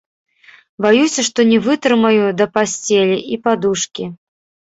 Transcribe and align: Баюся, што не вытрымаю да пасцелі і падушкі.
Баюся, 0.83 1.21
што 1.27 1.39
не 1.51 1.59
вытрымаю 1.67 2.25
да 2.39 2.45
пасцелі 2.55 3.17
і 3.35 3.39
падушкі. 3.49 4.05